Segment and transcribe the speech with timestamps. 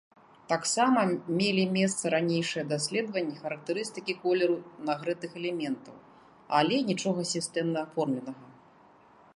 [0.51, 0.99] Таксама
[1.41, 4.57] мелі месца ранейшыя даследванні характарыстыкі колеру
[4.89, 5.95] нагрэтых элементаў,
[6.61, 8.45] але нічога сістэмна аформленага.